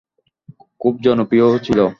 [0.79, 1.81] খুব জনপ্রিয়ও ছিল।